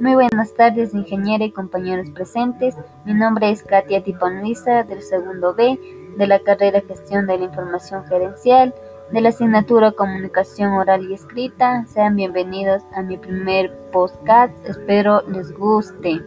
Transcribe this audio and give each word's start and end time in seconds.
Muy 0.00 0.14
buenas 0.14 0.52
tardes, 0.54 0.92
ingeniera 0.92 1.44
y 1.44 1.52
compañeros 1.52 2.10
presentes. 2.10 2.74
Mi 3.04 3.14
nombre 3.14 3.50
es 3.50 3.62
Katia 3.62 4.02
Tipanuiza, 4.02 4.82
del 4.82 5.02
segundo 5.02 5.54
B, 5.54 5.78
de 6.18 6.26
la 6.26 6.40
carrera 6.40 6.80
Gestión 6.80 7.28
de 7.28 7.38
la 7.38 7.44
Información 7.44 8.04
Gerencial, 8.06 8.74
de 9.12 9.20
la 9.20 9.28
asignatura 9.28 9.92
Comunicación 9.92 10.72
Oral 10.72 11.08
y 11.08 11.14
Escrita. 11.14 11.84
Sean 11.86 12.16
bienvenidos 12.16 12.82
a 12.92 13.02
mi 13.02 13.16
primer 13.18 13.72
podcast. 13.92 14.52
Espero 14.66 15.22
les 15.28 15.52
guste. 15.52 16.20